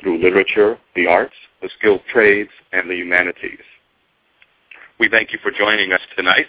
[0.00, 3.60] through literature, the arts, the skilled trades, and the humanities.
[4.98, 6.46] We thank you for joining us tonight,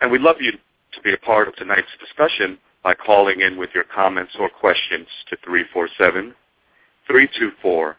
[0.00, 3.70] and we'd love you to be a part of tonight's discussion by calling in with
[3.74, 5.36] your comments or questions to
[7.08, 7.94] 347-324-5552.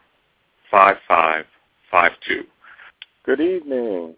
[3.24, 4.14] Good evening.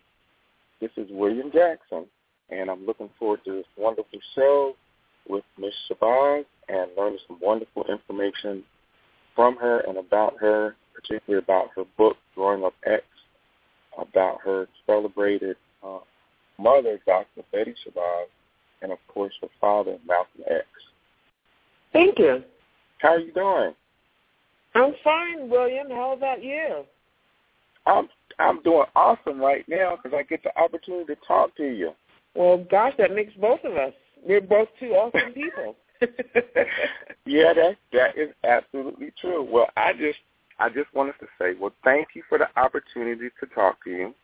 [0.80, 2.06] This is William Jackson,
[2.50, 4.75] and I'm looking forward to this wonderful show
[5.28, 8.64] with Miss Shabazz and learning some wonderful information
[9.34, 13.04] from her and about her, particularly about her book, Growing Up X,
[13.98, 15.98] about her celebrated uh,
[16.58, 17.42] mother, Dr.
[17.52, 18.27] Betty Shabazz,
[18.83, 20.66] and of course her father, Malcolm X.
[21.92, 22.42] Thank you.
[22.98, 23.74] How are you doing?
[24.74, 25.89] I'm fine, William.
[25.91, 26.84] How about you?
[27.86, 28.08] I'm
[28.39, 31.92] I'm doing awesome right now because I get the opportunity to talk to you.
[32.34, 33.92] Well, gosh, that makes both of us.
[34.24, 35.77] We're both two awesome people.
[37.27, 39.42] Yeah, that that is absolutely true.
[39.42, 40.19] Well, I just
[40.58, 44.14] I just wanted to say, well, thank you for the opportunity to talk to you,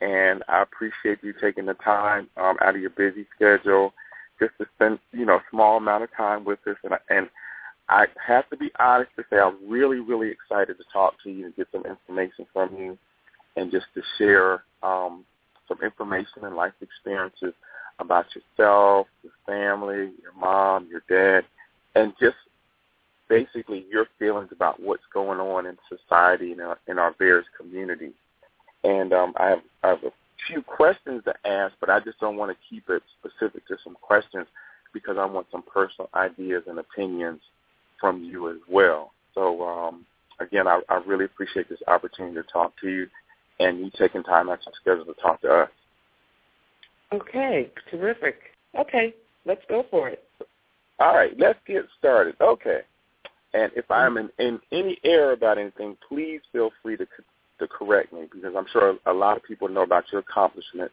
[0.00, 3.92] and I appreciate you taking the time um, out of your busy schedule
[4.38, 7.28] just to spend you know a small amount of time with us, and I, and
[7.88, 11.46] I have to be honest to say I'm really really excited to talk to you
[11.46, 12.98] and get some information from you,
[13.56, 15.24] and just to share um,
[15.68, 17.54] some information and life experiences
[18.00, 21.44] about yourself, your family, your mom, your dad,
[21.94, 22.36] and just
[23.28, 28.12] basically your feelings about what's going on in society and in, in our various communities.
[28.82, 30.12] And um, I, have, I have a
[30.46, 33.96] few questions to ask, but I just don't want to keep it specific to some
[34.00, 34.46] questions
[34.92, 37.40] because I want some personal ideas and opinions
[38.00, 39.12] from you as well.
[39.34, 40.04] So um,
[40.40, 43.06] again, I, I really appreciate this opportunity to talk to you
[43.60, 45.70] and you taking time out of your schedule to talk to us.
[47.12, 48.36] Okay, terrific.
[48.78, 50.22] Okay, let's go for it.
[50.98, 52.36] All right, let's get started.
[52.40, 52.80] Okay.
[53.52, 57.06] And if I'm in, in any error about anything, please feel free to
[57.58, 60.90] to correct me because I'm sure a lot of people know about your accomplishment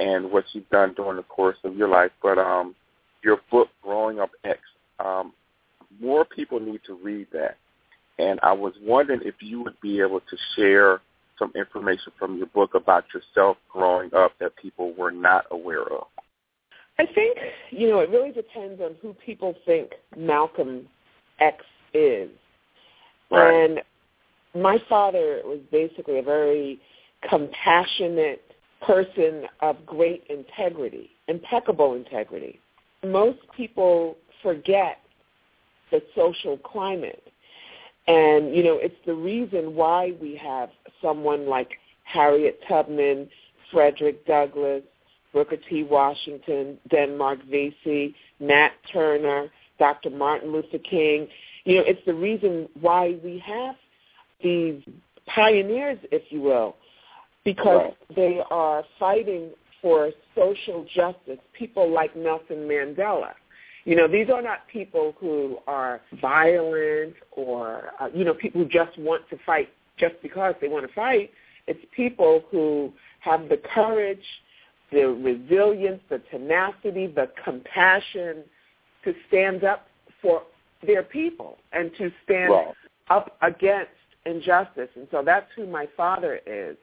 [0.00, 2.10] and what you've done during the course of your life.
[2.22, 2.74] But um,
[3.22, 4.58] your book, Growing Up X,
[4.98, 5.32] um,
[6.00, 7.56] more people need to read that.
[8.18, 11.00] And I was wondering if you would be able to share
[11.38, 16.06] some information from your book about yourself growing up that people were not aware of?
[16.98, 17.36] I think,
[17.70, 20.86] you know, it really depends on who people think Malcolm
[21.40, 22.30] X is.
[23.30, 23.64] Right.
[23.64, 23.80] And
[24.54, 26.80] my father was basically a very
[27.28, 28.42] compassionate
[28.86, 32.60] person of great integrity, impeccable integrity.
[33.04, 34.98] Most people forget
[35.90, 37.22] the social climate
[38.06, 40.70] and, you know, it's the reason why we have
[41.00, 41.70] someone like
[42.04, 43.28] Harriet Tubman,
[43.72, 44.82] Frederick Douglass,
[45.32, 45.82] Booker T.
[45.82, 50.10] Washington, Denmark Vesey, Nat Turner, Dr.
[50.10, 51.26] Martin Luther King.
[51.64, 53.74] You know, it's the reason why we have
[54.42, 54.82] these
[55.26, 56.76] pioneers, if you will,
[57.44, 58.16] because right.
[58.16, 59.50] they are fighting
[59.80, 61.38] for social justice.
[61.58, 63.32] People like Nelson Mandela.
[63.84, 68.68] You know, these are not people who are violent or, uh, you know, people who
[68.68, 69.68] just want to fight
[69.98, 71.30] just because they want to fight.
[71.66, 74.24] It's people who have the courage,
[74.90, 78.44] the resilience, the tenacity, the compassion
[79.04, 79.86] to stand up
[80.22, 80.42] for
[80.86, 82.74] their people and to stand right.
[83.10, 83.90] up against
[84.26, 84.88] injustice.
[84.96, 86.76] And so that's who my father is.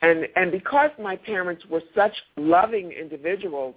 [0.00, 3.74] And and because my parents were such loving individuals,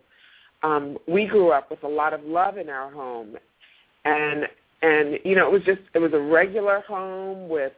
[0.64, 3.36] um, we grew up with a lot of love in our home,
[4.06, 4.48] and
[4.82, 7.74] and you know it was just it was a regular home with,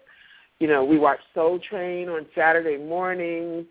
[0.59, 3.65] you know, we watched Soul Train on Saturday mornings.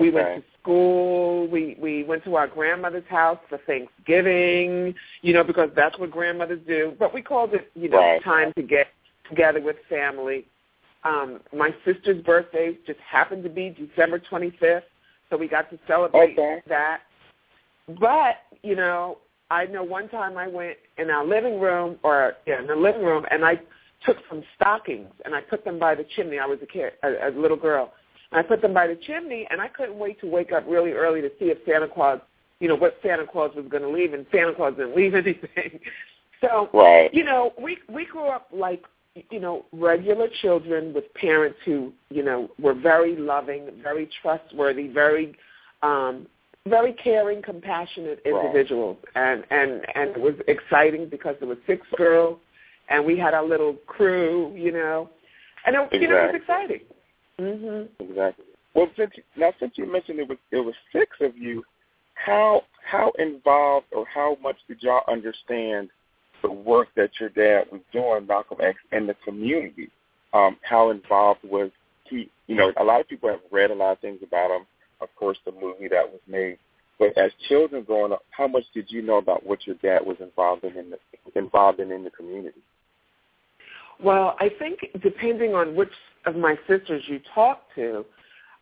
[0.00, 1.46] We went to school.
[1.48, 4.94] We we went to our grandmother's house for Thanksgiving.
[5.20, 6.94] You know because that's what grandmothers do.
[6.98, 8.22] But we called it you know Right.
[8.24, 8.86] time to get
[9.28, 10.46] together with family.
[11.04, 14.82] Um, my sister's birthday just happened to be December 25th,
[15.28, 16.62] so we got to celebrate Okay.
[16.68, 17.00] that.
[18.00, 19.18] But you know,
[19.50, 23.02] I know one time I went in our living room, or yeah, in the living
[23.02, 23.60] room, and I
[24.04, 26.38] took some stockings and I put them by the chimney.
[26.38, 27.92] I was a kid, a, a little girl.
[28.30, 30.92] And I put them by the chimney, and I couldn't wait to wake up really
[30.92, 32.18] early to see if Santa Claus,
[32.60, 35.80] you know, what Santa Claus was going to leave, and Santa Claus didn't leave anything.
[36.40, 37.12] So, Right.
[37.14, 38.82] you know, we we grew up like
[39.30, 45.36] you know, regular children with parents who, you know, were very loving, very trustworthy, very
[45.82, 46.26] um
[46.68, 48.98] very caring, compassionate individuals.
[49.14, 49.32] Right.
[49.32, 52.38] And and and it was exciting because there were six girls
[52.88, 55.10] and we had our little crew, you know.
[55.66, 56.00] And it, exactly.
[56.00, 56.80] you know, it was exciting.
[57.40, 57.88] Mhm.
[58.00, 58.44] Exactly.
[58.74, 61.64] Well, since now since you mentioned it was it was six of you,
[62.14, 65.90] how how involved or how much did y'all understand
[66.42, 69.90] the work that your dad was doing, Malcolm X, in the community?
[70.32, 71.70] Um, how involved was
[72.04, 72.30] he?
[72.46, 74.66] You know, a lot of people have read a lot of things about him.
[75.02, 76.58] Of course, the movie that was made.
[76.98, 80.16] But as children growing up, how much did you know about what your dad was
[80.20, 80.98] involved in, in the,
[81.34, 82.60] involved in in the community?
[84.02, 85.92] Well, I think depending on which
[86.26, 88.04] of my sisters you talk to,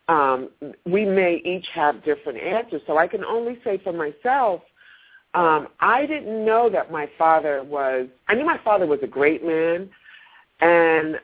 [0.09, 0.51] um,
[0.85, 2.83] we may each have different answers.
[2.87, 4.63] So I can only say for myself,
[5.35, 8.09] um, I didn't know that my father was.
[8.29, 9.89] I knew my father was a great man,
[10.61, 11.21] and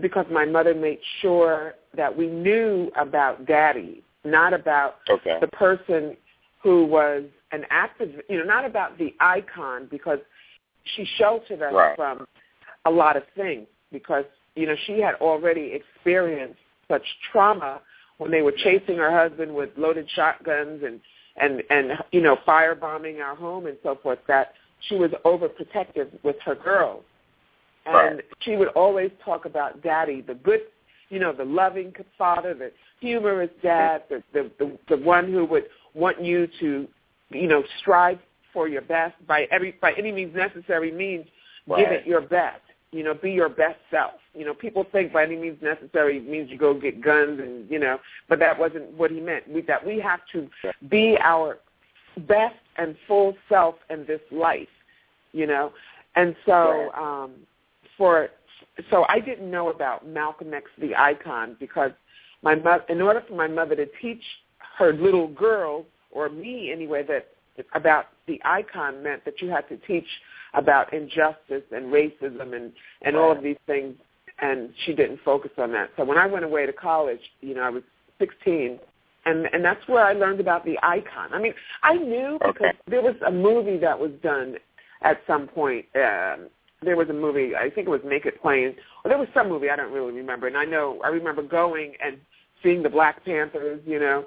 [0.00, 5.38] because my mother made sure that we knew about Daddy, not about okay.
[5.40, 6.16] the person
[6.62, 8.10] who was an active.
[8.28, 10.18] You know, not about the icon because
[10.94, 11.96] she sheltered us right.
[11.96, 12.26] from
[12.84, 14.24] a lot of things because
[14.54, 16.58] you know she had already experienced
[16.88, 17.02] such
[17.32, 17.80] trauma
[18.18, 21.00] when they were chasing her husband with loaded shotguns and
[21.36, 24.52] and and you know firebombing our home and so forth that
[24.88, 27.02] she was overprotective with her girls
[27.86, 28.24] and right.
[28.40, 30.60] she would always talk about daddy the good
[31.08, 32.70] you know the loving father the
[33.00, 35.64] humorous dad the the the, the one who would
[35.94, 36.86] want you to
[37.30, 38.18] you know strive
[38.52, 41.26] for your best by every by any means necessary means
[41.66, 41.84] right.
[41.84, 42.60] give it your best
[42.92, 44.14] you know, be your best self.
[44.34, 47.78] You know, people think by any means necessary means you go get guns and, you
[47.78, 47.98] know,
[48.28, 49.48] but that wasn't what he meant.
[49.48, 50.48] We, that we have to
[50.88, 51.58] be our
[52.26, 54.68] best and full self in this life,
[55.32, 55.72] you know.
[56.14, 57.32] And so um
[57.98, 58.28] for
[58.90, 61.90] so I didn't know about Malcolm X the icon because
[62.42, 64.22] my mother in order for my mother to teach
[64.78, 67.28] her little girl or me anyway that
[67.74, 70.06] about the icon meant that you had to teach
[70.54, 72.72] about injustice and racism and
[73.02, 73.94] and all of these things
[74.40, 75.90] and she didn't focus on that.
[75.96, 77.82] So when i went away to college you know i was
[78.18, 78.78] 16
[79.24, 81.32] and and that's where i learned about the icon.
[81.32, 82.78] I mean i knew because okay.
[82.88, 84.56] there was a movie that was done
[85.02, 86.48] at some point um
[86.82, 88.74] there was a movie i think it was make it plain
[89.04, 91.94] or there was some movie i don't really remember and i know i remember going
[92.04, 92.18] and
[92.62, 94.24] seeing the black panthers you know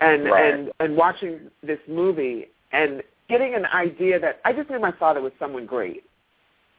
[0.00, 0.54] and right.
[0.54, 5.20] and and watching this movie and getting an idea that I just knew my father
[5.20, 6.04] was someone great.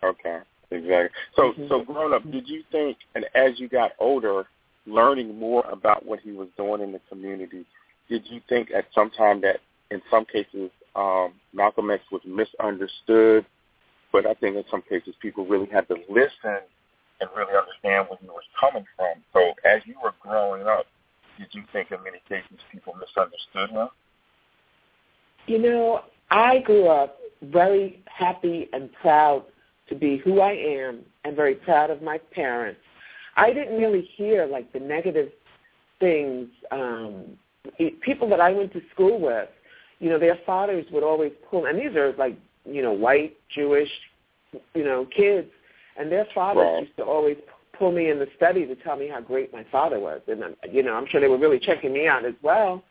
[0.03, 0.39] Okay,
[0.71, 1.09] exactly.
[1.35, 1.67] So, mm-hmm.
[1.67, 4.45] so growing up, did you think, and as you got older,
[4.85, 7.65] learning more about what he was doing in the community,
[8.09, 9.57] did you think at some time that
[9.91, 13.45] in some cases um, Malcolm X was misunderstood,
[14.11, 16.59] but I think in some cases people really had to listen
[17.21, 19.15] and really understand where he was coming from.
[19.33, 20.85] So as you were growing up,
[21.37, 23.89] did you think in many cases people misunderstood him?
[25.47, 29.43] You know, I grew up very happy and proud
[29.87, 32.81] to be who I am and very proud of my parents.
[33.35, 35.31] I didn't really hear like the negative
[35.99, 36.49] things.
[36.71, 37.37] Um,
[38.01, 39.49] people that I went to school with,
[39.99, 43.89] you know, their fathers would always pull, and these are like, you know, white, Jewish,
[44.73, 45.47] you know, kids,
[45.97, 46.83] and their fathers right.
[46.83, 47.37] used to always
[47.77, 50.83] pull me in the study to tell me how great my father was, and you
[50.83, 52.83] know, I'm sure they were really checking me out as well.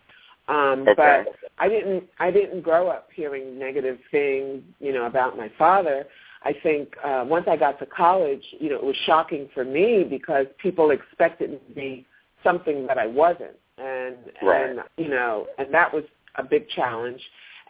[0.48, 1.24] Um, okay.
[1.26, 6.06] But I didn't I didn't grow up hearing negative things, you know, about my father.
[6.42, 10.04] I think uh, once I got to college, you know, it was shocking for me
[10.08, 12.06] because people expected me to be
[12.42, 14.70] something that I wasn't, and right.
[14.70, 16.04] and you know, and that was
[16.36, 17.20] a big challenge.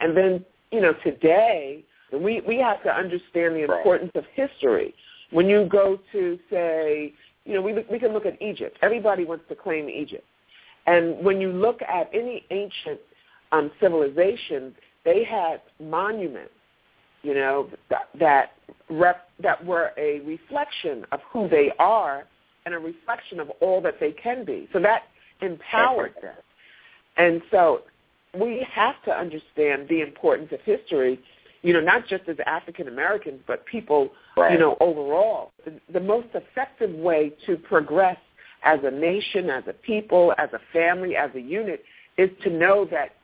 [0.00, 4.24] And then you know, today we we have to understand the importance right.
[4.24, 4.94] of history.
[5.30, 7.12] When you go to say,
[7.44, 8.78] you know, we we can look at Egypt.
[8.82, 10.24] Everybody wants to claim Egypt.
[10.86, 13.00] And when you look at any ancient
[13.52, 14.74] um, civilization,
[15.04, 16.52] they had monuments,
[17.22, 18.52] you know, that that,
[18.88, 22.24] rep, that were a reflection of who they are
[22.64, 24.68] and a reflection of all that they can be.
[24.72, 25.02] So that
[25.40, 26.34] empowered them.
[27.16, 27.82] And so
[28.38, 31.20] we have to understand the importance of history,
[31.62, 34.52] you know, not just as African Americans, but people, right.
[34.52, 35.52] you know, overall.
[35.64, 38.16] The, the most effective way to progress
[38.62, 41.82] as a nation, as a people, as a family, as a unit,
[42.16, 43.14] is to know that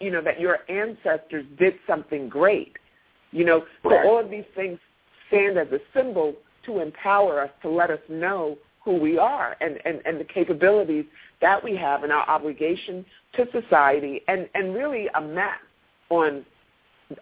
[0.00, 2.72] you know that your ancestors did something great.
[3.32, 4.02] You know, right.
[4.04, 4.78] so all of these things
[5.28, 6.34] stand as a symbol
[6.66, 11.06] to empower us to let us know who we are and, and, and the capabilities
[11.40, 15.60] that we have and our obligation to society and, and really a map
[16.10, 16.44] on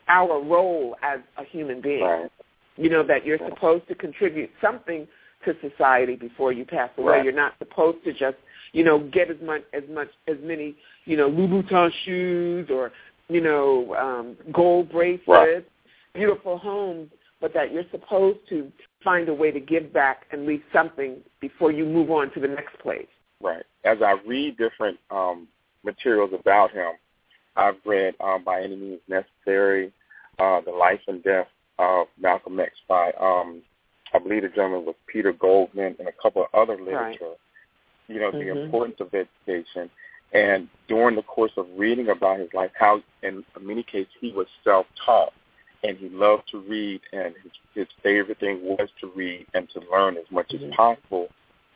[0.08, 2.02] our role as a human being.
[2.02, 2.30] Right.
[2.76, 5.06] You know, that you're supposed to contribute something
[5.44, 7.14] to society before you pass away.
[7.14, 7.24] Right.
[7.24, 8.36] You're not supposed to just,
[8.72, 10.74] you know, get as much as much as many,
[11.04, 12.92] you know, Louboutin shoes or,
[13.28, 15.66] you know, um, gold bracelets, Right.
[16.14, 17.10] beautiful homes,
[17.40, 18.70] but that you're supposed to
[19.02, 22.48] find a way to give back and leave something before you move on to the
[22.48, 23.08] next place.
[23.40, 23.64] Right.
[23.84, 25.48] As I read different um,
[25.84, 26.92] materials about him,
[27.56, 29.92] I've read um, By Any Means Necessary,
[30.38, 33.62] uh, The Life and Death of Malcolm X by, um,
[34.14, 37.34] I believe the gentleman was Peter Goldman and a couple of other literature.
[38.08, 38.64] You know, the Mhm.
[38.64, 39.90] importance of education.
[40.32, 44.48] And during the course of reading about his life, how in many cases he was
[44.64, 45.32] self-taught
[45.84, 49.80] and he loved to read and his, his favorite thing was to read and to
[49.90, 50.68] learn as much Mhm.
[50.68, 51.28] as possible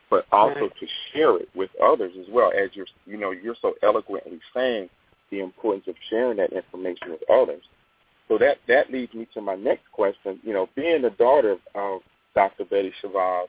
[0.08, 0.76] but also Right.
[0.76, 4.88] to share it with others as well as you're you know you're so eloquently saying
[5.30, 7.62] the importance of sharing that information with others.
[8.28, 10.40] So that that leads me to my next question.
[10.42, 12.00] You know being the daughter of, of
[12.34, 13.46] dr betty shabazz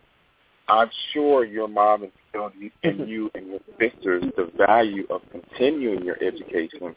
[0.70, 3.10] i'm sure your mom instilled you- in mm-hmm.
[3.10, 6.96] you and your sisters the value of continuing your education.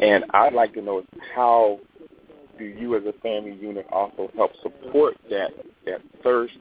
[0.00, 1.02] And i'd like to know
[1.34, 1.80] how
[2.58, 5.50] do you as a family unit also help support that
[5.86, 6.54] that thirst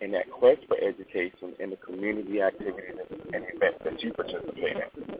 [0.00, 2.96] and that quest for education in the community activities
[3.32, 5.14] and events that you participate in.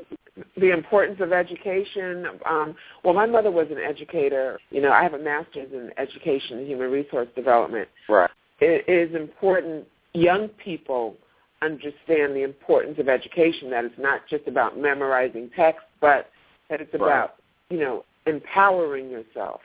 [0.57, 2.26] The importance of education.
[2.49, 2.75] Um,
[3.05, 4.59] well, my mother was an educator.
[4.71, 7.88] You know, I have a master's in education and human resource development.
[8.09, 8.31] Right.
[8.61, 11.17] It is important young people
[11.62, 16.31] understand the importance of education, that it's not just about memorizing text, but
[16.69, 17.07] that it's Right.
[17.07, 17.37] about,
[17.71, 19.61] you know, empowering yourself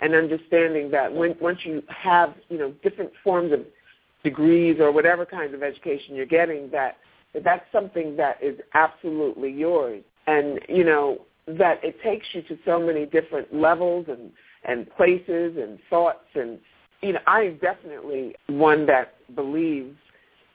[0.00, 3.64] and understanding that when once you have, you know, different forms of
[4.22, 6.98] degrees or whatever kinds of education you're getting, that
[7.42, 10.02] that's something that is absolutely yours.
[10.26, 14.30] And, you know, that it takes you to so many different levels and,
[14.64, 16.58] and places and thoughts and
[17.04, 19.94] you know, I am definitely one that believes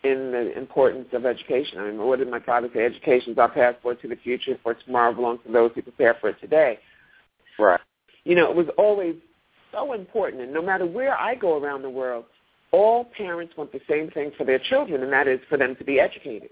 [0.03, 1.77] in the importance of education.
[1.77, 2.85] I mean, what did my father say?
[2.85, 6.29] Education is our passport to the future, for tomorrow belongs to those who prepare for
[6.29, 6.79] it today.
[7.59, 7.79] Right.
[8.23, 9.15] You know, it was always
[9.71, 12.25] so important, and no matter where I go around the world,
[12.71, 15.83] all parents want the same thing for their children, and that is for them to
[15.83, 16.49] be educated.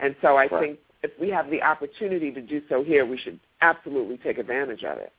[0.00, 0.50] And so I Right.
[0.60, 4.84] think if we have the opportunity to do so here, we should absolutely take advantage
[4.84, 5.12] of it.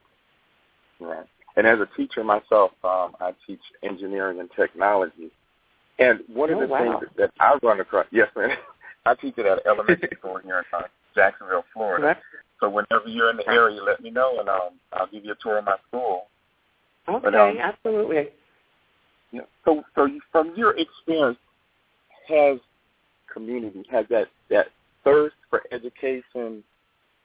[0.98, 1.26] Right.
[1.56, 5.30] And as a teacher myself, um, I teach engineering and technology.
[5.98, 6.98] And one of Oh, the wow.
[7.00, 8.56] things that I run across, yes, man,
[9.06, 10.82] I teach it at elementary school here in uh,
[11.14, 12.02] Jacksonville, Florida.
[12.02, 12.22] Correct?
[12.60, 15.36] So whenever you're in the area, let me know, and um, I'll give you a
[15.36, 16.26] tour of my school.
[17.08, 18.28] Okay, But, um, absolutely.
[19.32, 19.42] Yeah.
[19.64, 21.38] So, so you, from your experience,
[22.28, 22.58] has
[23.32, 24.66] community has that that
[25.04, 26.62] thirst for education?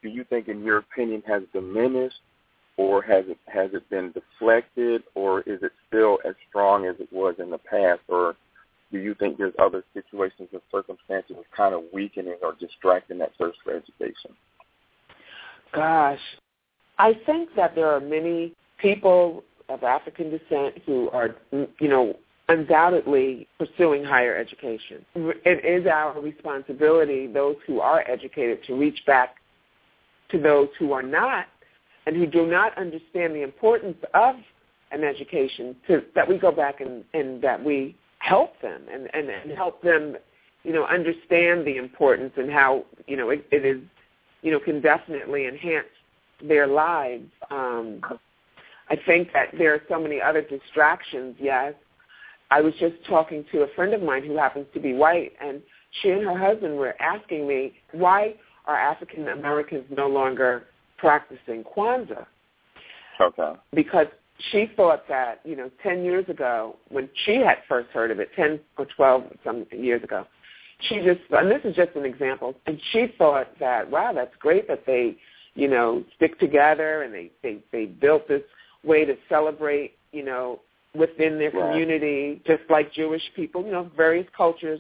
[0.02, 2.20] Do you think, in your opinion, has diminished,
[2.78, 7.12] or has it has it been deflected, or is it still as strong as it
[7.12, 8.36] was in the past, or
[8.92, 13.32] do you think there's other situations and circumstances that's kind of weakening or distracting that
[13.38, 14.32] thirst for education?
[15.74, 16.20] Gosh,
[16.98, 22.16] I think that there are many people of African descent who are, you know,
[22.48, 25.06] undoubtedly pursuing higher education.
[25.16, 29.36] It is our responsibility, those who are educated, to reach back
[30.30, 31.46] to those who are not
[32.06, 34.36] and who do not understand the importance of
[34.92, 39.30] an education, to, that we go back and, and that we help them and, and,
[39.30, 40.16] and help them,
[40.64, 43.82] you know, understand the importance and how, you know, it, it is,
[44.44, 45.88] you know, can definitely enhance
[46.48, 47.26] their lives.
[47.50, 48.02] Um,
[48.90, 51.74] I think that there are so many other distractions, yes.
[52.52, 55.62] I was just talking to a friend of mine who happens to be white, and
[56.02, 58.36] she and her husband were asking me, why
[58.66, 60.66] are African Americans no longer
[60.98, 62.26] practicing Kwanzaa?
[63.20, 63.54] Okay.
[63.74, 64.08] Because
[64.52, 68.30] she thought that, you know, 10 years ago, when she had first heard of it,
[68.36, 70.26] 10 or 12 some years ago,
[70.82, 74.68] she just, and this is just an example, and she thought that, wow, that's great
[74.68, 75.16] that they,
[75.54, 78.42] you know, stick together and they, they, they built this
[78.84, 80.60] way to celebrate, you know,
[80.96, 84.80] within their community, just like Jewish people, you know, various cultures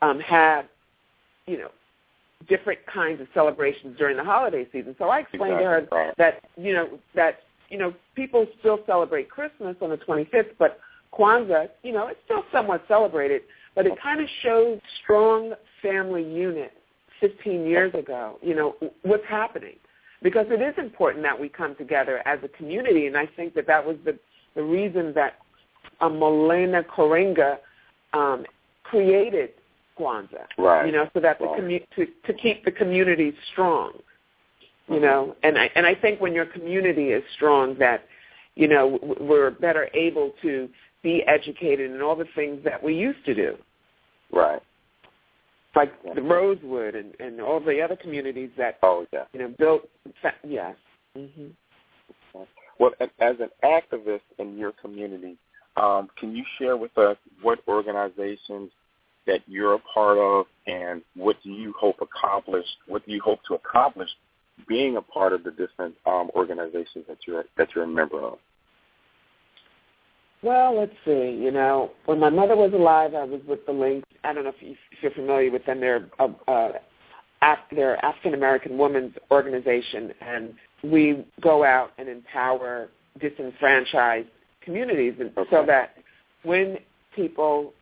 [0.00, 0.66] um, have,
[1.46, 1.70] you know,
[2.48, 4.94] different kinds of celebrations during the holiday season.
[4.98, 9.76] So I explained to her that, you know, that, you know, people still celebrate Christmas
[9.80, 10.78] on the 25th, but
[11.12, 13.42] Kwanzaa, you know, it's still somewhat celebrated,
[13.74, 16.72] but it kind of shows strong family unit
[17.20, 19.76] 15 years ago, you know, what's happening.
[20.22, 23.66] Because it is important that we come together as a community, and I think that
[23.66, 24.18] that was the,
[24.54, 25.34] the reason that
[26.00, 27.58] um, Maulana Karenga
[28.12, 28.44] um,
[28.84, 29.50] created
[29.98, 30.86] Kwanzaa, Right.
[30.86, 33.92] you know, so that the commu- to, to keep the community strong,
[34.88, 35.02] you Mhm.
[35.02, 38.04] know, and I and I think when your community is strong, that
[38.56, 40.68] you know we're better able to
[41.02, 43.56] be educated in all the things that we used to do.
[44.32, 44.62] Right.
[45.74, 46.14] Like Yeah.
[46.14, 49.24] the Rosewood and, and all the other communities that Oh yeah.
[49.32, 49.88] you know built.
[50.44, 50.74] Yes.
[51.14, 51.48] hmm
[52.82, 55.36] Well, as an activist in your community,
[55.76, 58.72] um, can you share with us what organizations
[59.24, 62.66] that you're a part of, and what do you hope accomplish?
[62.88, 64.08] What do you hope to accomplish
[64.66, 68.38] being a part of the different um, organizations that you're that you're a member of?
[70.42, 71.38] Well, let's see.
[71.40, 74.02] You know, when my mother was alive, I was with the Link.
[74.24, 75.78] I don't know if, you, if you're familiar with them.
[75.78, 76.72] They're a, a,
[77.70, 82.88] They're African American women's organization, and we go out and empower
[83.20, 84.28] disenfranchised
[84.62, 85.96] communities, and so that
[86.44, 86.78] when
[87.14, 87.72] people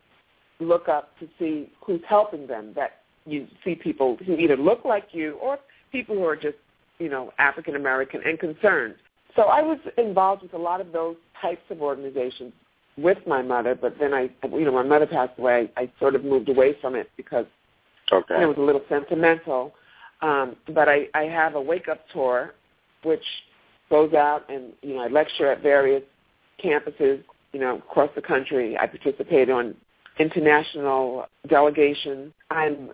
[0.59, 5.07] look up to see who's helping them, that you see people who either look like
[5.11, 5.59] you or
[5.91, 6.57] people who are just,
[6.99, 8.95] you know, African American and concerned.
[9.35, 12.53] So I was involved with a lot of those types of organizations
[12.97, 15.71] with my mother, but then I, you know, my mother passed away.
[15.77, 17.45] I sort of moved away from it because
[18.11, 18.41] Okay.
[18.41, 19.73] it was a little sentimental.
[20.21, 22.53] Um, but I, I have a wake up tour,
[23.03, 23.23] which
[23.89, 26.03] goes out and you know I lecture at various
[26.63, 28.77] campuses, you know, across the country.
[28.77, 29.75] I participate on
[30.19, 32.33] international delegations.
[32.49, 32.91] I'm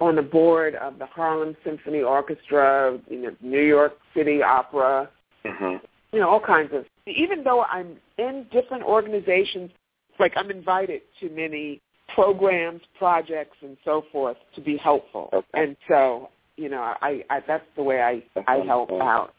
[0.00, 5.08] on the board of the Harlem Symphony Orchestra, you know, New York City Opera,
[5.44, 5.76] hmm
[6.12, 6.84] you know, all kinds of.
[7.06, 9.70] Even though I'm in different organizations,
[10.18, 11.80] like I'm invited to many
[12.14, 15.30] programs, projects, and so forth to be helpful.
[15.32, 15.46] Okay.
[15.54, 19.34] And so, you know, I, I that's the way I I help out.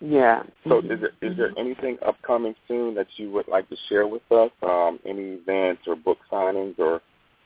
[0.00, 0.42] Yeah.
[0.66, 4.22] So, is there is there anything upcoming soon that you would like to share with
[4.30, 4.50] us?
[4.62, 7.02] Um, any events or book signings or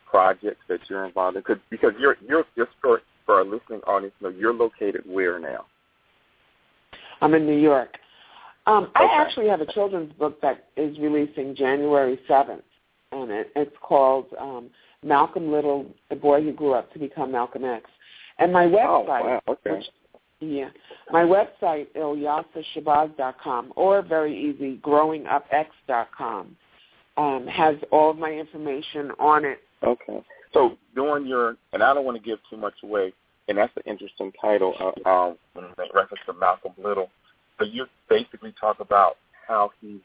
[0.09, 1.43] projects that you're involved in?
[1.43, 5.67] Cause, because you're you're just for for our listening audience, know you're located where now?
[7.21, 7.97] I'm in New York.
[8.67, 12.63] Um, I actually have a children's book that is releasing January 7th,
[13.13, 14.71] and it, it's called um,
[15.03, 17.89] Malcolm Little, the boy who grew up to become Malcolm X.
[18.39, 19.71] And my Oh website, wow, okay.
[19.71, 19.85] which,
[20.41, 20.69] yeah,
[21.11, 26.57] my website, ilyasahshabazz.com, or very easy, growingupx.com,
[27.17, 29.61] um, has all of my information on it.
[29.85, 30.23] Okay.
[30.53, 33.13] So during your, and I don't want to give too much away,
[33.49, 35.65] and that's an interesting title, uh, um, in
[35.95, 37.09] reference to Malcolm Little.
[37.59, 40.01] But you basically talk about how he,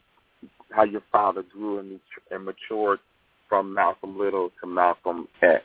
[0.72, 2.00] how your father grew and,
[2.32, 3.00] and matured
[3.48, 5.64] from Malcolm Little to Malcolm X.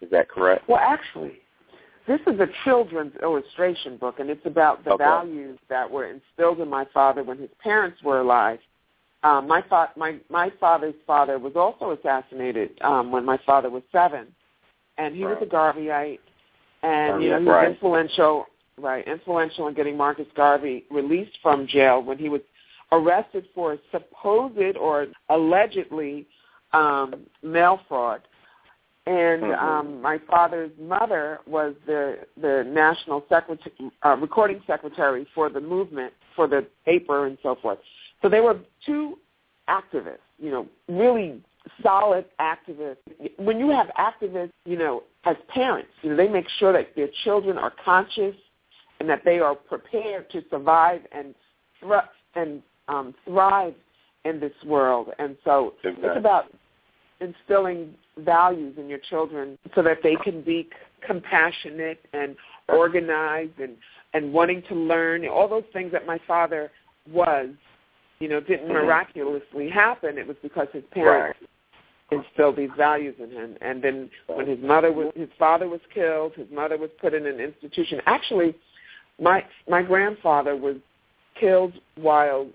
[0.00, 0.68] Is that correct?
[0.68, 1.34] Well, actually,
[2.06, 5.04] this is a children's illustration book, and it's about the Okay.
[5.04, 8.58] values that were instilled in my father when his parents were alive.
[9.22, 13.82] Um, my, fa- my my father's father was also assassinated um, when my father was
[13.92, 14.26] seven,
[14.96, 16.20] and he was a Garveyite,
[16.82, 17.68] and Oh, you know he was right.
[17.70, 18.46] influential,
[18.78, 19.06] right?
[19.06, 22.40] Influential in getting Marcus Garvey released from jail when he was
[22.92, 26.26] arrested for supposed or allegedly
[26.72, 28.22] um, mail fraud.
[29.06, 29.62] And Mhm.
[29.62, 36.12] um, my father's mother was the the national secretary, uh, recording secretary for the movement,
[36.36, 37.78] for the paper, and so forth.
[38.20, 39.18] So they were two
[39.68, 41.42] activists, you know, really
[41.82, 42.98] solid activists.
[43.36, 47.08] When you have activists, you know, as parents, you know, they make sure that their
[47.24, 48.36] children are conscious
[48.98, 51.34] and that they are prepared to survive and
[51.80, 53.74] thr- and um, thrive
[54.24, 55.08] in this world.
[55.18, 56.08] And so Exactly.
[56.08, 56.52] it's about
[57.20, 60.68] instilling values in your children so that they can be
[61.06, 62.36] compassionate and
[62.68, 63.76] organized and
[64.12, 66.70] and wanting to learn all those things that my father
[67.10, 67.48] was
[68.20, 68.72] you know didn't Mhm.
[68.72, 72.20] miraculously happen it was because his parents Right.
[72.20, 76.34] instilled these values in him and then when his mother was his father was killed
[76.34, 78.54] his mother was put in an institution actually
[79.18, 80.76] my my grandfather was
[81.34, 82.46] killed while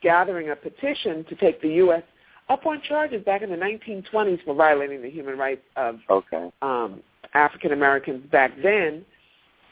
[0.00, 2.02] gathering a petition to take the US
[2.48, 6.50] up on charges back in the 1920s for violating the human rights of Okay.
[6.62, 7.00] um,
[7.34, 9.04] African Americans back then.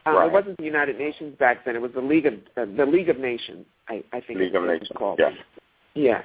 [0.06, 0.26] Um, Right.
[0.28, 3.10] It wasn't the United Nations back then; it was the League of uh, the League
[3.10, 3.66] of Nations.
[3.88, 4.90] I, I think League it of was Nations.
[4.96, 5.18] called.
[5.20, 5.30] Yeah.
[5.94, 6.22] Yeah.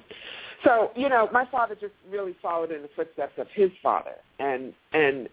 [0.64, 4.74] So you know, my father just really followed in the footsteps of his father, and
[4.94, 5.28] and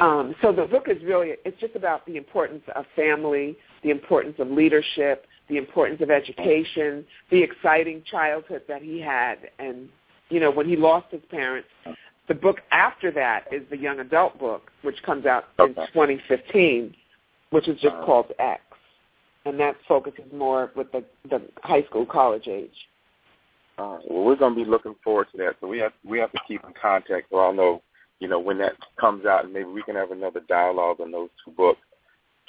[0.00, 4.36] um, so the book is really it's just about the importance of family, the importance
[4.38, 9.88] of leadership, the importance of education, the exciting childhood that he had, and
[10.30, 11.68] you know when he lost his parents.
[12.26, 16.94] The book after that is the young adult book, which comes out in 2015,
[17.50, 18.62] which is just called X,
[19.44, 22.70] and that focuses more with the the high school college age.
[23.76, 24.04] All right.
[24.08, 25.56] Well, we're going to be looking forward to that.
[25.60, 27.28] So we have we have to keep in contact.
[27.30, 27.82] So I'll know,
[28.20, 31.30] you know, when that comes out, and maybe we can have another dialogue on those
[31.44, 31.80] two books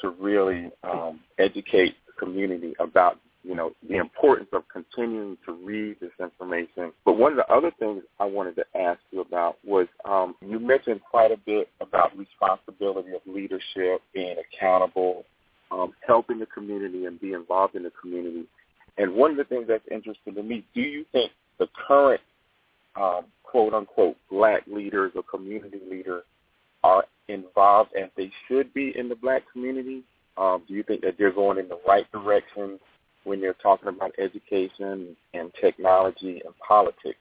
[0.02, 6.12] to really um, educate community about you know, the importance of continuing to read this
[6.20, 6.92] information.
[7.06, 10.60] But one of the other things I wanted to ask you about was um, you
[10.60, 15.26] mentioned quite a bit about responsibility of leadership, being accountable,
[15.72, 18.46] um, helping the community and be involved in the community.
[18.98, 22.22] And one of the things that's interesting to me, do you think the current
[23.00, 26.24] um, quote unquote black leaders or community leaders
[26.84, 30.04] are involved as they should be in the black community?
[30.38, 32.80] Um, do you think that they're going in the right direction
[33.24, 37.20] when they're talking about education and technology and politics?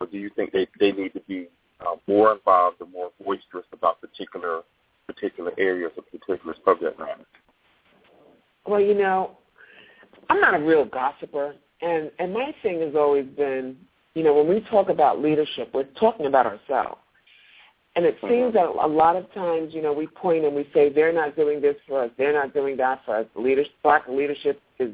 [0.00, 1.48] Or do you think they, they need to be
[1.80, 4.62] uh, more involved and more boisterous about particular
[5.06, 7.26] particular areas or particular subject matters?
[8.66, 9.36] Well, you know,
[10.30, 13.76] I'm not a real gossiper, and and my thing has always been,
[14.14, 16.98] you know, when we talk about leadership, we're talking about ourselves.
[17.96, 20.88] And it seems that a lot of times, you know, we point and we say
[20.88, 23.26] they're not doing this for us, they're not doing that for us.
[23.36, 24.90] Leadership, black leadership is,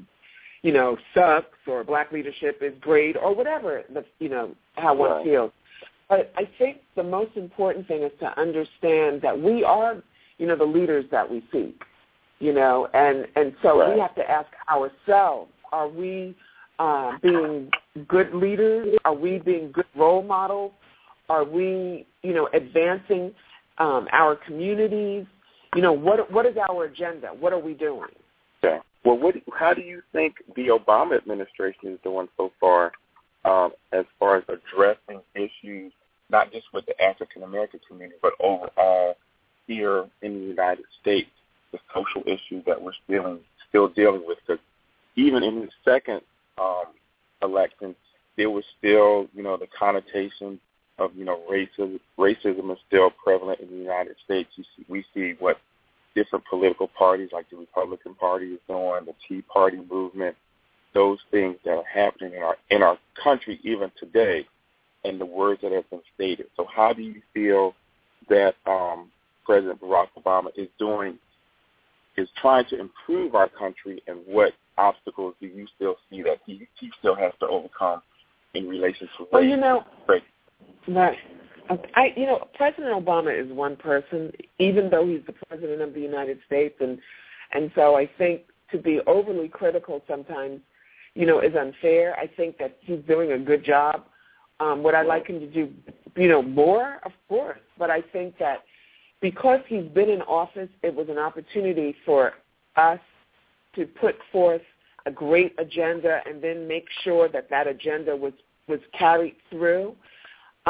[0.63, 5.11] you know, sucks, or black leadership is great, or whatever the, you know, how one
[5.13, 5.25] right.
[5.25, 5.51] feels.
[6.11, 10.03] But I think the most important thing is to understand that we are,
[10.37, 11.81] you know, the leaders that we seek,
[12.39, 13.95] you know, and and so right.
[13.95, 16.37] we have to ask ourselves: Are we
[16.79, 17.71] uh, being
[18.09, 18.95] good leaders?
[19.07, 20.73] Are we being good role models?
[21.31, 23.33] Are we, you know, advancing
[23.79, 25.27] um, our communities?
[25.77, 27.29] You know, what what is our agenda?
[27.29, 28.11] What are we doing?
[28.65, 28.81] Okay.
[29.05, 32.91] Well, what, how do you think the Obama administration is doing so far
[33.45, 35.93] um, as far as addressing issues,
[36.31, 39.15] not just with the African American community, but overall
[39.69, 41.31] here in the United States,
[41.71, 43.39] the social issues that we're still
[43.69, 44.39] still dealing with?
[44.45, 44.61] Because
[45.15, 46.23] even in the second
[46.59, 46.87] um,
[47.41, 47.95] election,
[48.37, 50.59] there was still, you know, the connotation
[51.01, 51.99] of you know racism.
[52.19, 54.51] Racism is still prevalent in the United States.
[54.55, 55.57] You see, we see what
[56.15, 60.37] different political parties, like the Republican Party, is doing, the Tea Party movement,
[60.95, 64.47] those things that are happening in our in our country even today,
[65.05, 66.47] and the words that have been stated.
[66.57, 67.75] So, how do you feel
[68.29, 69.11] that um,
[69.45, 71.19] President Barack Obama is doing?
[72.17, 76.67] Is trying to improve our country, and what obstacles do you still see that he,
[76.79, 78.03] he still has to overcome
[78.55, 79.31] in relation to race?
[79.33, 80.23] Well, you know, race?
[80.89, 81.17] Right.
[81.95, 86.01] I, you know, President Obama is one person, even though he's the president of the
[86.01, 86.99] United States, and
[87.53, 88.43] and so I think
[88.73, 90.61] to be overly critical sometimes,
[91.15, 92.17] you know, is unfair.
[92.17, 94.05] I think that he's doing a good job.
[94.59, 95.71] Um, would I like him to do,
[96.17, 96.99] you know, more?
[97.05, 98.65] Of course, but I think that
[99.21, 102.33] because he's been in office, it was an opportunity for
[102.77, 103.01] us
[103.77, 104.63] to put forth
[105.07, 108.33] a great agenda and then make sure that that agenda was
[108.69, 109.95] was carried through.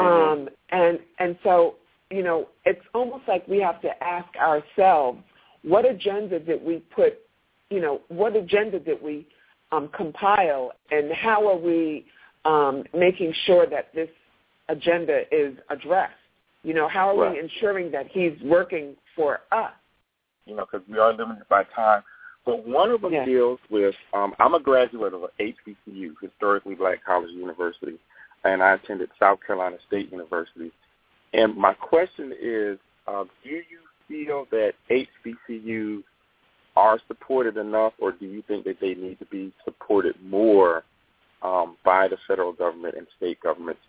[0.01, 0.41] Mm-hmm.
[0.41, 1.75] Um, and and so
[2.11, 5.19] you know, it's almost like we have to ask ourselves,
[5.63, 7.19] what agenda did we put?
[7.69, 9.25] You know, what agenda did we
[9.71, 12.05] um, compile, and how are we
[12.43, 14.09] um, making sure that this
[14.67, 16.13] agenda is addressed?
[16.63, 17.33] You know, how are right.
[17.33, 19.71] we ensuring that he's working for us?
[20.45, 22.03] You know, because we are limited by time.
[22.45, 23.25] But one of them yes.
[23.25, 27.99] deals with, um, I'm a graduate of HBCU, Historically Black College University,
[28.43, 30.71] and I attended South Carolina State University.
[31.33, 32.77] And my question is,
[33.07, 33.63] uh, do you
[34.07, 36.03] feel that HBCUs
[36.75, 40.83] are supported enough, or do you think that they need to be supported more
[41.41, 43.81] um, by the federal government and state governments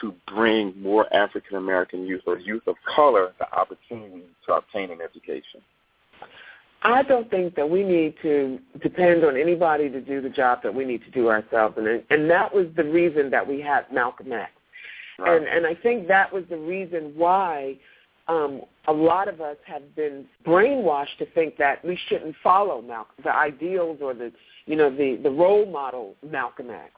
[0.00, 5.00] to bring more African American youth or youth of color the opportunity to obtain an
[5.02, 5.60] education?
[6.84, 10.74] I don't think that we need to depend on anybody to do the job that
[10.74, 14.32] we need to do ourselves, and and that was the reason that we had Malcolm
[14.32, 14.50] X,
[15.18, 15.36] right.
[15.36, 17.78] and and I think that was the reason why
[18.28, 23.14] um, a lot of us have been brainwashed to think that we shouldn't follow Malcolm,
[23.22, 24.32] the ideals or the
[24.66, 26.90] you know the the role model Malcolm X.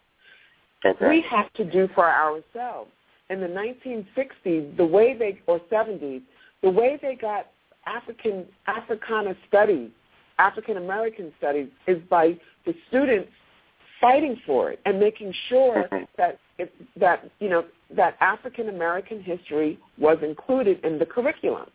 [0.85, 1.09] Okay.
[1.09, 2.91] We have to do for ourselves.
[3.31, 6.23] In the 1960s, the way they or 70s,
[6.63, 7.47] the way they got
[7.87, 9.91] African Africana studies,
[10.39, 13.31] African American studies, is by the students
[14.01, 17.65] fighting for it and making sure that it, that you know
[17.97, 21.71] that African American history was included in the curriculum.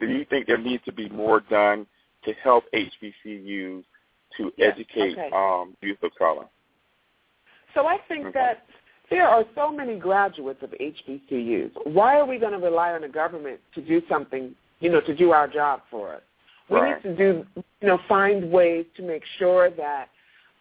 [0.00, 1.86] Do you think there needs to be more done
[2.24, 3.84] to help HBCUs
[4.36, 4.74] to yes.
[4.74, 5.30] educate okay.
[5.34, 6.46] um, youth of color?
[7.74, 8.38] So I think okay.
[8.38, 8.66] that
[9.10, 11.70] there are so many graduates of HBCUs.
[11.84, 15.14] Why are we going to rely on the government to do something you know, to
[15.14, 16.22] do our job for us.
[16.68, 17.04] We right.
[17.04, 17.46] need to do,
[17.80, 20.08] you know, find ways to make sure that,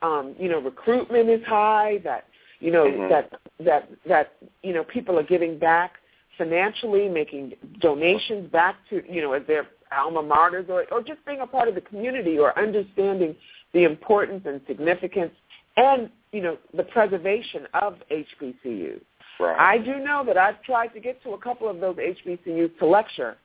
[0.01, 2.25] um, you know, recruitment is high, that,
[2.59, 3.09] you know, mm-hmm.
[3.09, 5.93] that, that, that, you know, people are giving back
[6.37, 11.41] financially, making donations back to, you know, as their alma maters or, or just being
[11.41, 13.35] a part of the community or understanding
[13.73, 15.31] the importance and significance
[15.77, 19.01] and you know the preservation of HBCUs.
[19.39, 19.59] Right.
[19.59, 22.85] I do know that I've tried to get to a couple of those HBCUs to
[22.85, 23.37] lecture,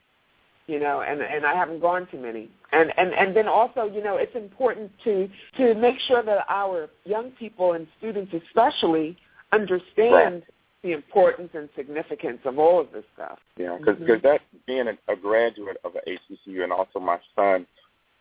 [0.71, 2.49] you know, and and I haven't gone to many.
[2.71, 6.89] And and and then also, you know, it's important to to make sure that our
[7.03, 9.17] young people and students especially
[9.51, 10.43] understand Right.
[10.83, 13.37] the importance and significance of all of this stuff.
[13.57, 14.21] Yeah, because Mhm.
[14.21, 17.67] that being a, a graduate of an HBCU, and also my son,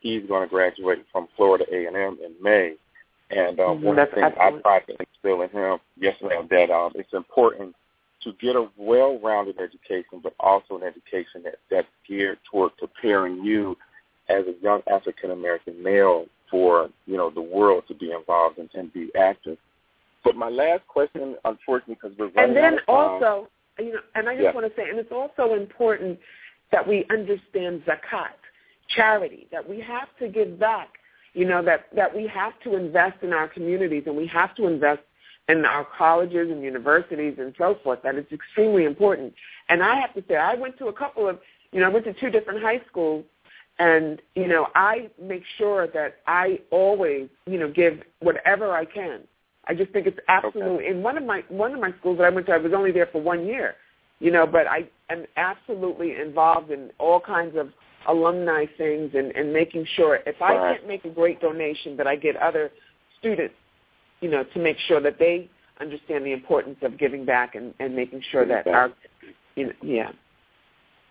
[0.01, 2.75] he's going to graduate from Florida A and M in May.
[3.31, 6.43] And uh, Mhm, one of the that's things I tried to instill in him yesterday
[6.51, 7.77] that um, it's important
[8.22, 13.76] to get a well-rounded education, but also an education that that's geared toward preparing you
[14.28, 18.68] as a young African American male for you know the world to be involved and,
[18.74, 19.59] and be active.
[20.24, 23.92] But my last question, unfortunately, because we're running And then out of time, also, you
[23.92, 24.52] know, and I just Yeah.
[24.52, 26.18] want to say, and it's also important
[26.72, 28.37] that we understand zakat,
[28.88, 30.88] charity, that we have to give back.
[31.33, 34.66] You know that that we have to invest in our communities and we have to
[34.66, 35.02] invest
[35.48, 38.00] in our colleges and universities and so forth.
[38.03, 39.35] That it's extremely important.
[39.68, 41.38] And I have to say, I went to a couple of,
[41.72, 43.24] you know, I went to two different high schools,
[43.79, 49.20] and you know, I make sure that I always, you know, give whatever I can.
[49.66, 50.87] I just think it's absolutely.
[50.87, 52.92] In one of my one of my schools that I went to, I was only
[52.92, 53.74] there for one year,
[54.18, 57.70] you know, but I am absolutely involved in all kinds of
[58.09, 62.16] alumni things and, and making sure if I can't make a great donation, that I
[62.16, 62.70] get other
[63.18, 63.55] students,
[64.20, 65.48] you know, to make sure that they
[65.80, 68.90] understand the importance of giving back and, and making sure that our,
[69.56, 70.11] you know, yeah,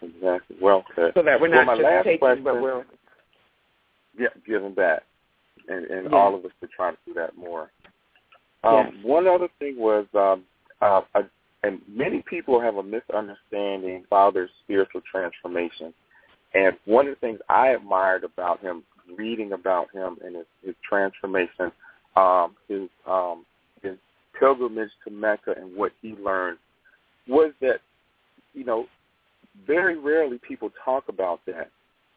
[0.02, 0.58] exactly.
[0.62, 1.12] Well said.
[1.16, 2.86] so that we're not my just taking, but question- we're
[4.18, 5.04] Yeah, giving back,
[5.68, 6.18] and and Yeah.
[6.18, 7.72] all of us should try to do that more.
[8.64, 8.94] Um, Yes.
[9.04, 10.46] One other thing was, um,
[10.82, 11.24] uh, I,
[11.64, 15.94] and many people have a misunderstanding about their spiritual transformation.
[16.54, 18.84] And one of the things I admired about him,
[19.16, 21.72] reading about him and his, his transformation,
[22.16, 23.46] um, his um,
[23.82, 23.96] his
[24.38, 26.58] pilgrimage to Mecca and what he learned,
[27.28, 27.80] was that
[28.54, 28.86] you know
[29.68, 31.70] very rarely people talk about that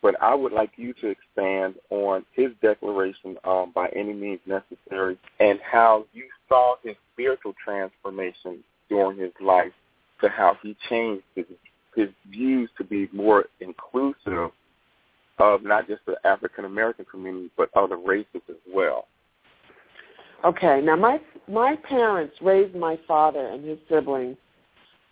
[0.03, 5.17] but I would like you to expand on his declaration um, by any means necessary
[5.39, 9.73] and how you saw his spiritual transformation during his life
[10.21, 11.47] to how he changed his,
[11.95, 14.51] his views to be more inclusive
[15.39, 19.07] of not just the African American community but other races as well.
[20.45, 24.37] Okay, now my my parents raised my father and his siblings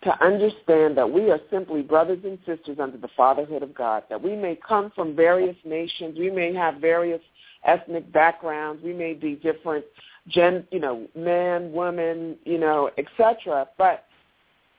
[0.03, 4.03] to understand that we are simply brothers and sisters under the fatherhood of God.
[4.09, 7.21] That we may come from various nations, we may have various
[7.65, 9.85] ethnic backgrounds, we may be different,
[10.27, 13.67] gen, you know, man, woman, you know, etc.
[13.77, 14.05] But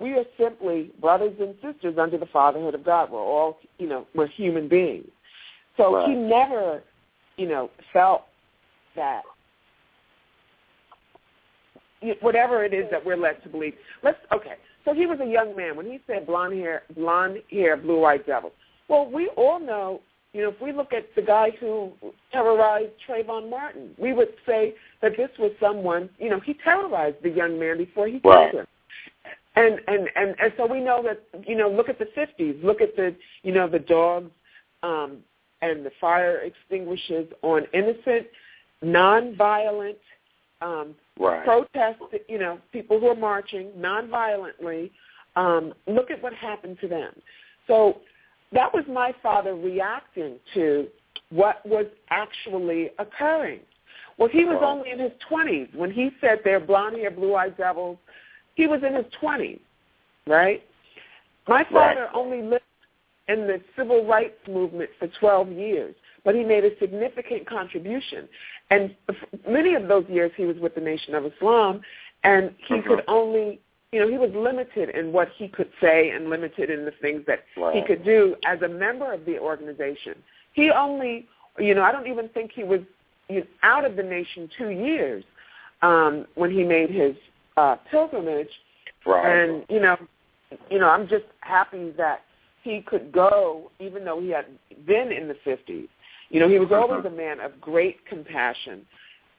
[0.00, 3.10] we are simply brothers and sisters under the fatherhood of God.
[3.10, 5.08] We're all, you know, we're human beings.
[5.76, 6.08] So Right.
[6.08, 6.82] he never,
[7.36, 8.24] you know, felt
[8.96, 9.22] that
[12.20, 13.74] whatever it is that we're led to believe.
[14.02, 14.54] Let's okay.
[14.84, 18.26] So he was a young man when he said blonde hair, blonde hair, blue eyed
[18.26, 18.52] devil.
[18.88, 20.00] Well, we all know,
[20.32, 21.92] you know, if we look at the guy who
[22.32, 27.30] terrorized Trayvon Martin, we would say that this was someone, you know, he terrorized the
[27.30, 28.54] young man before he killed Right.
[28.54, 28.66] him.
[29.54, 32.80] And, and and and so we know that you know look at the 50s look
[32.80, 34.30] at the you know the dogs
[34.82, 35.18] um
[35.60, 38.28] and the fire extinguishers on innocent
[38.80, 39.98] non-violent
[40.62, 41.44] um Right.
[41.44, 44.90] protest, you know, people who are marching nonviolently.
[45.36, 47.12] Um, look at what happened to them.
[47.66, 48.00] So
[48.52, 50.88] that was my father reacting to
[51.30, 53.60] what was actually occurring.
[54.18, 54.72] Well, he was Wow.
[54.76, 55.74] only in his 20s.
[55.74, 57.98] When he said they're blonde hair, blue eyed devils,
[58.54, 59.60] he was in his 20s,
[60.26, 60.62] right?
[61.48, 62.64] My father only lived
[63.28, 68.28] in the civil rights movement for 12 years, but he made a significant contribution.
[68.70, 68.94] And
[69.48, 71.82] many of those years he was with the Nation of Islam,
[72.24, 72.86] and he Mhm.
[72.86, 76.84] could only, you know, he was limited in what he could say and limited in
[76.84, 80.22] the things that he could do as a member of the organization.
[80.52, 81.26] He only,
[81.58, 82.80] you know, I don't even think he was
[83.28, 85.24] you know, out of the nation two years
[85.82, 87.16] um, when he made his
[87.56, 88.50] uh, pilgrimage.
[89.04, 89.26] Right.
[89.26, 89.96] And you know,
[90.70, 92.22] you know, I'm just happy that
[92.62, 94.46] he could go, even though he had
[94.86, 95.88] been in the 50s.
[96.32, 98.86] You know, he was always a man of great compassion.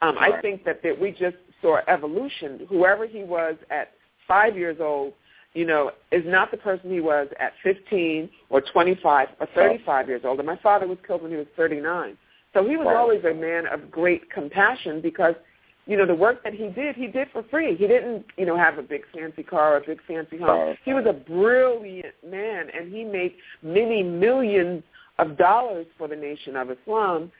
[0.00, 2.66] Um, I think that, that we just saw evolution.
[2.68, 3.92] Whoever he was at
[4.28, 5.12] five years old,
[5.54, 10.22] you know, is not the person he was at 15 or 25 or 35 years
[10.24, 10.38] old.
[10.38, 12.16] And my father was killed when he was 39.
[12.52, 15.34] So he was always a man of great compassion because
[15.86, 17.76] you know, the work that he did, he did for free.
[17.76, 20.76] He didn't, you know, have a big fancy car or a big fancy home.
[20.82, 24.82] He was a brilliant man, and he made many millions
[25.18, 27.30] of dollars for the Nation of Islam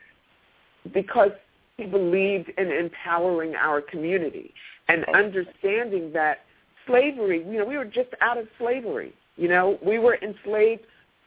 [0.93, 1.31] because
[1.77, 4.53] he believed in empowering our community
[4.87, 6.39] and understanding that
[6.87, 9.13] slavery, you know, we were just out of slavery.
[9.35, 10.83] You know, we were enslaved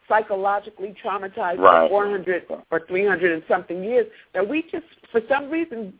[0.07, 1.87] psychologically traumatized right.
[1.87, 5.93] for 400 or 300 and something years that we just, for some reason,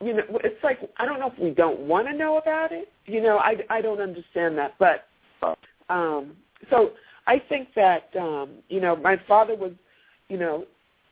[0.00, 2.88] you know, it's like I don't know if we don't want to know about it.
[3.06, 5.06] You know, I I don't understand that, but
[5.88, 6.32] um,
[6.70, 6.90] so
[7.26, 9.72] I think that um, you know my father was,
[10.28, 10.64] you know,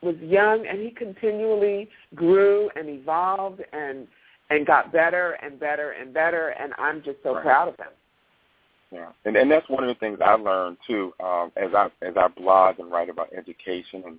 [0.03, 4.07] was young and he continually grew and evolved and
[4.51, 7.43] and got better and better and better, and I'm just so right.
[7.43, 7.93] proud of him.
[8.93, 12.15] Yeah, and and that's one of the things I learned too um, as I as
[12.17, 14.19] I blog and write about education and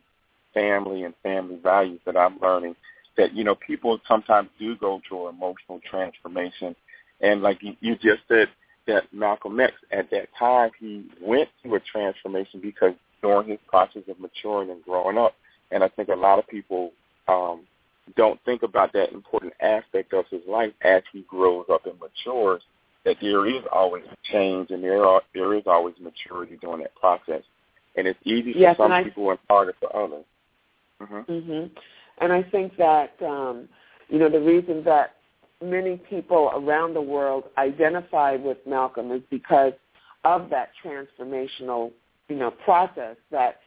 [0.54, 2.75] family and family values that I'm learning
[3.17, 6.75] that you know people sometimes do go through emotional transformation,
[7.19, 8.47] and like you, you just said
[8.88, 14.04] that Malcolm X at that time he went through a transformation because during his process
[14.10, 15.36] of maturing and growing up,
[15.72, 16.91] and I think a lot of people
[17.28, 17.62] um,
[18.15, 22.62] don't think about that important aspect of his life as he grows up and matures
[23.06, 27.41] that there is always change and there are there is always maturity during that process,
[27.96, 30.26] and it's easy for yes, some I, people and harder for others.
[31.02, 31.32] Mm-hmm.
[31.32, 31.74] Mm-hmm.
[32.20, 33.67] And I think that um,
[34.10, 35.15] you know the reason that
[35.62, 39.74] many people around the world identify with Malcolm is because
[40.24, 41.91] of that transformational
[42.30, 43.60] you know process that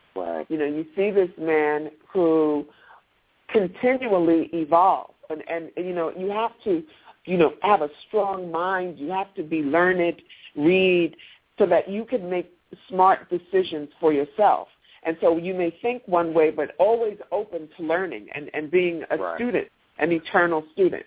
[0.48, 2.64] you know you see this man who
[3.48, 6.82] continually evolves and and you know you have to
[7.24, 8.98] you know, have a strong mind.
[8.98, 10.20] You have to be learned,
[10.56, 11.16] read,
[11.58, 12.50] so that you can make
[12.88, 14.68] smart decisions for yourself.
[15.04, 19.04] And so you may think one way, but always open to learning and, and being
[19.10, 19.36] a right.
[19.36, 21.04] student, an eternal student.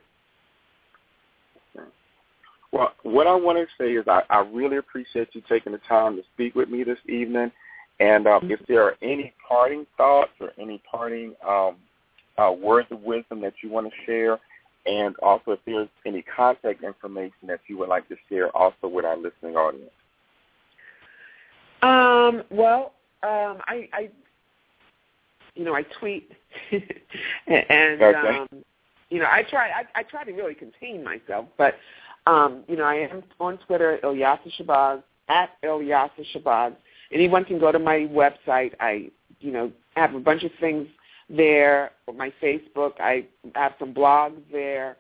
[2.72, 6.16] Well, what I want to say is I, I really appreciate you taking the time
[6.18, 7.52] to speak with me this evening.
[8.00, 8.52] And um, mm-hmm.
[8.52, 11.76] if there are any parting thoughts or any parting um,
[12.38, 14.38] uh, words of wisdom that you want to share,
[14.86, 19.06] and also if there's any contact information that you would like to share also with
[19.06, 19.92] our listening audience.
[21.82, 24.10] Um, well, um, I, I,
[25.56, 26.32] you know, I tweet,
[26.72, 28.38] and okay.
[28.52, 28.64] um,
[29.10, 31.76] you know, I try, I, I try to really contain myself, but
[32.28, 36.76] um, you know, I am on Twitter, Ilyasah Shabazz at Ilyasah Shabazz.
[37.14, 38.74] Anyone can go to my website.
[38.82, 39.10] I,
[39.40, 40.88] you know, have a bunch of things
[41.30, 43.00] there, my Facebook.
[43.00, 44.98] I have some blogs there.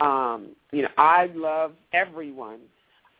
[0.00, 2.58] Um, you know, I love everyone,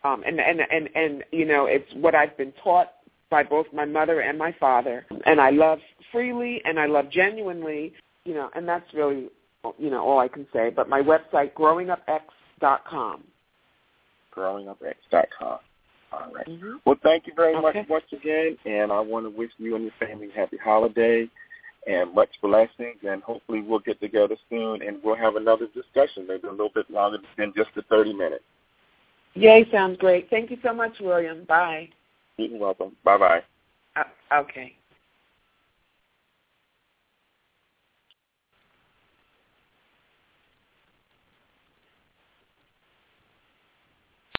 [0.02, 2.90] um, and and and and you know, it's what I've been taught
[3.30, 5.78] by both my mother and my father, and I love
[6.10, 7.92] freely and I love genuinely.
[8.24, 9.28] You know, and that's really
[9.78, 10.70] you know all I can say.
[10.70, 13.24] But my website, growingupx.com.
[14.36, 15.58] Growingupx.com.
[16.12, 16.46] All right.
[16.46, 16.76] mm-hmm.
[16.84, 17.78] Well, thank you very okay.
[17.80, 21.28] much once again, and I want to wish you and your family a happy holiday
[21.86, 22.98] and much blessings.
[23.06, 26.90] And hopefully we'll get together soon and we'll have another discussion, maybe a little bit
[26.90, 28.44] longer than just the 30 minutes.
[29.34, 30.30] Yay, sounds great.
[30.30, 31.44] Thank you so much, William.
[31.44, 31.88] Bye.
[32.36, 32.92] You're welcome.
[33.04, 33.42] Bye-bye.
[33.96, 34.04] Uh,
[34.40, 34.76] okay.